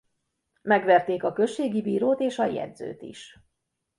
[0.61, 3.39] Megverték a községi bírót és a jegyzőt is.